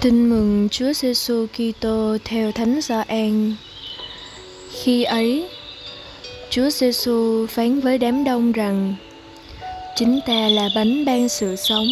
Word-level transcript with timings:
Tin 0.00 0.30
mừng 0.30 0.68
Chúa 0.70 0.92
Giêsu 0.92 1.46
Kitô 1.46 2.16
theo 2.24 2.52
Thánh 2.52 2.80
Gioan. 2.80 3.54
Khi 4.70 5.04
ấy, 5.04 5.48
Chúa 6.50 6.70
Giêsu 6.70 7.46
phán 7.46 7.80
với 7.80 7.98
đám 7.98 8.24
đông 8.24 8.52
rằng: 8.52 8.94
Chính 9.96 10.20
ta 10.26 10.48
là 10.48 10.68
bánh 10.76 11.04
ban 11.04 11.28
sự 11.28 11.56
sống. 11.56 11.86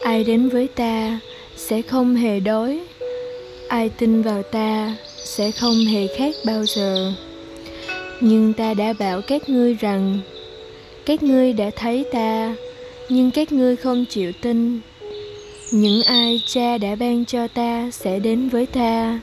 Ai 0.00 0.24
đến 0.24 0.48
với 0.48 0.68
ta 0.68 1.20
sẽ 1.56 1.82
không 1.82 2.14
hề 2.14 2.40
đói. 2.40 2.80
Ai 3.68 3.88
tin 3.88 4.22
vào 4.22 4.42
ta 4.42 4.96
sẽ 5.24 5.50
không 5.50 5.84
hề 5.84 6.06
khát 6.18 6.34
bao 6.46 6.64
giờ. 6.66 7.12
Nhưng 8.20 8.52
ta 8.52 8.74
đã 8.74 8.92
bảo 8.92 9.20
các 9.22 9.48
ngươi 9.48 9.74
rằng 9.74 10.20
các 11.06 11.22
ngươi 11.22 11.52
đã 11.52 11.70
thấy 11.76 12.04
ta, 12.12 12.54
nhưng 13.08 13.30
các 13.30 13.52
ngươi 13.52 13.76
không 13.76 14.04
chịu 14.04 14.32
tin 14.42 14.80
những 15.70 16.02
ai 16.02 16.42
cha 16.46 16.78
đã 16.78 16.94
ban 16.94 17.24
cho 17.24 17.48
ta 17.48 17.90
sẽ 17.92 18.18
đến 18.18 18.48
với 18.48 18.66
ta. 18.66 19.20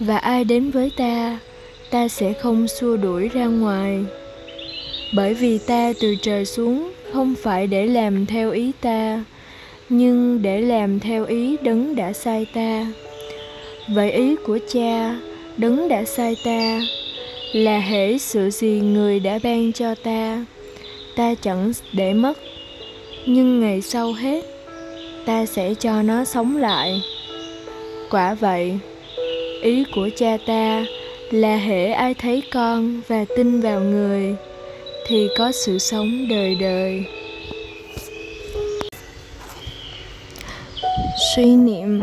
Và 0.00 0.16
ai 0.16 0.44
đến 0.44 0.70
với 0.70 0.90
ta 0.96 1.38
ta 1.90 2.08
sẽ 2.08 2.32
không 2.32 2.68
xua 2.68 2.96
đuổi 2.96 3.28
ra 3.28 3.44
ngoài. 3.44 4.04
Bởi 5.14 5.34
vì 5.34 5.58
ta 5.58 5.92
từ 6.00 6.14
trời 6.22 6.44
xuống, 6.44 6.92
không 7.12 7.34
phải 7.42 7.66
để 7.66 7.86
làm 7.86 8.26
theo 8.26 8.50
ý 8.50 8.72
ta, 8.80 9.24
nhưng 9.88 10.42
để 10.42 10.60
làm 10.60 11.00
theo 11.00 11.24
ý 11.24 11.56
đấng 11.62 11.96
đã 11.96 12.12
sai 12.12 12.46
ta. 12.54 12.86
Vậy 13.88 14.12
ý 14.12 14.36
của 14.46 14.58
cha, 14.72 15.20
đấng 15.56 15.88
đã 15.88 16.04
sai 16.04 16.36
ta, 16.44 16.80
là 17.52 17.78
hễ 17.78 18.18
sự 18.18 18.50
gì 18.50 18.80
người 18.80 19.20
đã 19.20 19.38
ban 19.42 19.72
cho 19.72 19.94
ta 19.94 20.44
ta 21.16 21.34
chẳng 21.34 21.72
để 21.92 22.14
mất. 22.14 22.38
Nhưng 23.26 23.60
ngày 23.60 23.80
sau 23.80 24.12
hết 24.12 24.53
ta 25.26 25.46
sẽ 25.46 25.74
cho 25.74 26.02
nó 26.02 26.24
sống 26.24 26.56
lại. 26.56 27.02
Quả 28.10 28.34
vậy, 28.34 28.78
ý 29.62 29.84
của 29.94 30.08
cha 30.16 30.36
ta 30.46 30.84
là 31.30 31.56
hễ 31.56 31.90
ai 31.90 32.14
thấy 32.14 32.42
con 32.52 33.00
và 33.08 33.24
tin 33.36 33.60
vào 33.60 33.80
người, 33.80 34.34
thì 35.06 35.28
có 35.38 35.52
sự 35.52 35.78
sống 35.78 36.28
đời 36.30 36.54
đời. 36.60 37.04
Suy 41.36 41.46
niệm. 41.46 42.02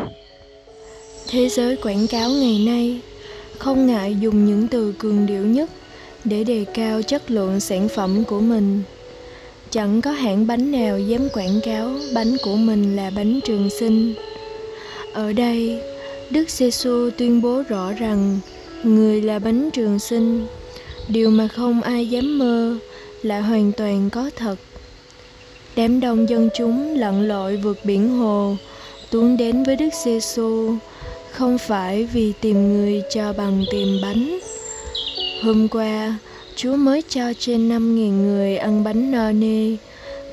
Thế 1.30 1.50
giới 1.50 1.76
quảng 1.76 2.08
cáo 2.08 2.30
ngày 2.30 2.64
nay 2.66 3.00
không 3.58 3.88
ngại 3.88 4.16
dùng 4.20 4.46
những 4.46 4.68
từ 4.68 4.94
cường 5.00 5.26
điệu 5.26 5.46
nhất 5.46 5.70
để 6.24 6.44
đề 6.44 6.66
cao 6.74 7.02
chất 7.02 7.32
lượng 7.32 7.60
sản 7.60 7.88
phẩm 7.96 8.24
của 8.28 8.40
mình 8.40 8.84
chẳng 9.72 10.02
có 10.02 10.12
hãng 10.12 10.48
bánh 10.48 10.72
nào 10.72 11.00
dám 11.00 11.30
quảng 11.34 11.60
cáo 11.64 11.92
bánh 12.14 12.38
của 12.44 12.56
mình 12.56 12.96
là 12.96 13.12
bánh 13.16 13.40
trường 13.46 13.70
sinh. 13.80 14.14
Ở 15.14 15.34
đây, 15.34 15.82
đức 16.30 16.50
giêsu 16.50 17.10
tuyên 17.18 17.42
bố 17.42 17.64
rõ 17.70 17.92
rằng 17.92 18.40
người 18.84 19.22
là 19.22 19.40
bánh 19.40 19.70
trường 19.72 20.00
sinh. 20.00 20.48
Điều 21.08 21.30
mà 21.30 21.48
không 21.48 21.82
ai 21.82 22.08
dám 22.08 22.40
mơ 22.40 22.78
là 23.22 23.42
hoàn 23.42 23.72
toàn 23.72 24.10
có 24.10 24.30
thật. 24.36 24.56
Đám 25.76 26.00
đông 26.00 26.30
dân 26.30 26.50
chúng 26.58 26.96
lặn 26.98 27.28
lội 27.28 27.58
vượt 27.58 27.78
biển 27.84 28.10
hồ 28.10 28.56
tuôn 29.12 29.38
đến 29.38 29.64
với 29.64 29.76
đức 29.76 29.90
giêsu 30.06 30.76
không 31.32 31.58
phải 31.58 32.08
vì 32.14 32.34
tìm 32.42 32.74
người 32.74 33.02
cho 33.14 33.34
bằng 33.34 33.64
tìm 33.72 34.00
bánh. 34.04 34.40
Hôm 35.44 35.68
qua 35.68 36.18
Chúa 36.56 36.76
mới 36.76 37.02
cho 37.10 37.34
trên 37.40 37.70
năm 37.70 37.96
nghìn 37.96 38.24
người 38.24 38.58
ăn 38.58 38.84
bánh 38.84 39.12
no 39.12 39.32
nê, 39.32 39.78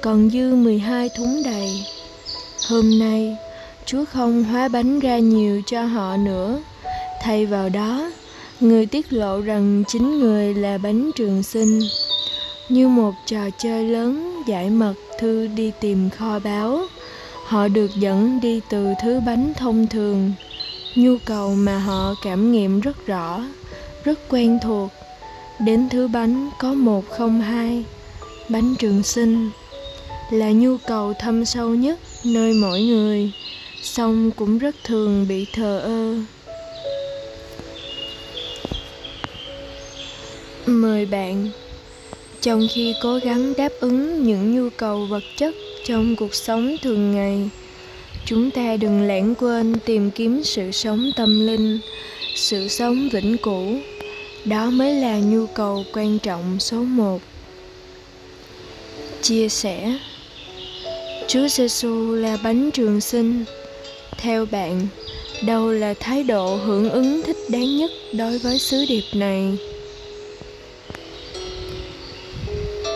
còn 0.00 0.30
dư 0.30 0.54
mười 0.54 0.78
hai 0.78 1.08
thúng 1.16 1.42
đầy. 1.44 1.84
Hôm 2.68 2.98
nay, 2.98 3.36
Chúa 3.86 4.04
không 4.04 4.44
hóa 4.44 4.68
bánh 4.68 5.00
ra 5.00 5.18
nhiều 5.18 5.62
cho 5.66 5.82
họ 5.82 6.16
nữa. 6.16 6.58
Thay 7.22 7.46
vào 7.46 7.68
đó, 7.68 8.10
người 8.60 8.86
tiết 8.86 9.12
lộ 9.12 9.40
rằng 9.40 9.84
chính 9.88 10.20
người 10.20 10.54
là 10.54 10.78
bánh 10.78 11.10
trường 11.16 11.42
sinh. 11.42 11.80
Như 12.68 12.88
một 12.88 13.14
trò 13.26 13.50
chơi 13.58 13.84
lớn 13.84 14.42
giải 14.46 14.70
mật 14.70 14.94
thư 15.18 15.46
đi 15.46 15.72
tìm 15.80 16.10
kho 16.10 16.38
báu, 16.38 16.80
họ 17.46 17.68
được 17.68 17.90
dẫn 18.00 18.40
đi 18.40 18.60
từ 18.70 18.94
thứ 19.02 19.20
bánh 19.26 19.52
thông 19.56 19.86
thường, 19.86 20.32
nhu 20.94 21.16
cầu 21.24 21.54
mà 21.54 21.78
họ 21.78 22.14
cảm 22.24 22.52
nghiệm 22.52 22.80
rất 22.80 23.06
rõ, 23.06 23.44
rất 24.04 24.18
quen 24.28 24.58
thuộc 24.62 24.90
đến 25.60 25.88
thứ 25.88 26.08
bánh 26.08 26.50
có 26.58 26.74
một 26.74 27.04
không 27.10 27.40
hai. 27.40 27.84
Bánh 28.48 28.74
trường 28.78 29.02
sinh 29.02 29.50
là 30.30 30.50
nhu 30.50 30.76
cầu 30.86 31.14
thâm 31.20 31.44
sâu 31.44 31.68
nhất 31.68 31.98
nơi 32.24 32.52
mỗi 32.52 32.80
người, 32.80 33.32
song 33.82 34.30
cũng 34.30 34.58
rất 34.58 34.76
thường 34.84 35.26
bị 35.28 35.46
thờ 35.52 35.78
ơ. 35.78 36.14
Mời 40.66 41.06
bạn, 41.06 41.48
trong 42.40 42.66
khi 42.74 42.94
cố 43.02 43.18
gắng 43.24 43.52
đáp 43.56 43.72
ứng 43.80 44.24
những 44.24 44.54
nhu 44.54 44.68
cầu 44.76 45.06
vật 45.06 45.22
chất 45.36 45.54
trong 45.86 46.16
cuộc 46.16 46.34
sống 46.34 46.76
thường 46.82 47.14
ngày, 47.14 47.50
chúng 48.24 48.50
ta 48.50 48.76
đừng 48.76 49.02
lãng 49.02 49.34
quên 49.34 49.74
tìm 49.84 50.10
kiếm 50.10 50.44
sự 50.44 50.70
sống 50.70 51.10
tâm 51.16 51.46
linh, 51.46 51.78
sự 52.34 52.68
sống 52.68 53.08
vĩnh 53.12 53.36
cửu 53.42 53.76
đó 54.44 54.70
mới 54.70 54.94
là 54.94 55.18
nhu 55.18 55.46
cầu 55.46 55.84
quan 55.92 56.18
trọng 56.18 56.60
số 56.60 56.76
một. 56.76 57.20
Chia 59.22 59.48
sẻ. 59.48 59.98
Chúa 61.28 61.48
giêsu 61.48 62.14
là 62.14 62.36
bánh 62.42 62.70
trường 62.70 63.00
sinh. 63.00 63.44
Theo 64.18 64.46
bạn, 64.46 64.86
đâu 65.46 65.70
là 65.70 65.94
thái 66.00 66.22
độ 66.22 66.56
hưởng 66.56 66.90
ứng 66.90 67.22
thích 67.22 67.36
đáng 67.48 67.76
nhất 67.76 67.90
đối 68.12 68.38
với 68.38 68.58
sứ 68.58 68.84
điệp 68.88 69.04
này? 69.14 69.58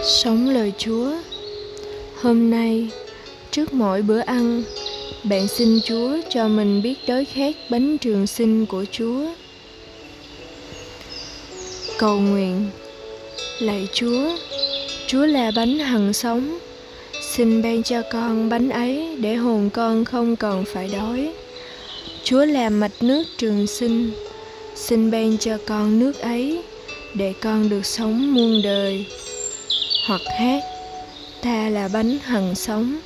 Sống 0.04 0.48
lời 0.48 0.72
chúa. 0.78 1.12
Hôm 2.22 2.50
nay, 2.50 2.88
trước 3.50 3.72
mỗi 3.72 4.02
bữa 4.02 4.20
ăn, 4.20 4.62
bạn 5.25 5.48
xin 5.48 5.81
chúa 5.84 6.16
cho 6.31 6.48
mình 6.48 6.82
biết 6.82 6.94
đói 7.06 7.25
khát 7.25 7.56
bánh 7.70 7.98
trường 7.98 8.26
sinh 8.26 8.66
của 8.66 8.84
chúa 8.92 9.26
cầu 12.02 12.20
nguyện. 12.20 12.70
Lạy 13.58 13.88
chúa 13.92 14.30
chúa 15.06 15.26
là 15.26 15.50
bánh 15.56 15.78
hằng 15.78 16.12
sống. 16.12 16.58
Xin 17.30 17.62
ban 17.62 17.82
cho 17.82 18.02
con 18.12 18.48
bánh 18.48 18.70
ấy 18.70 19.16
để 19.20 19.34
hồn 19.34 19.70
con 19.70 20.04
không 20.04 20.36
còn 20.36 20.64
phải 20.64 20.90
đói. 20.92 21.32
Chúa 22.24 22.44
là 22.44 22.70
mạch 22.70 23.02
nước 23.02 23.24
trường 23.38 23.66
sinh. 23.66 24.10
Xin 24.74 25.10
ban 25.10 25.38
cho 25.38 25.58
con 25.66 25.98
nước 25.98 26.18
ấy 26.18 26.62
để 27.14 27.34
con 27.40 27.68
được 27.68 27.86
sống 27.86 28.34
muôn 28.34 28.62
đời. 28.62 29.06
Hoặc 30.06 30.20
hát, 30.38 30.60
ta 31.42 31.69
là 31.69 31.88
bánh 31.92 32.19
hằng 32.24 32.54
sống. 32.54 32.98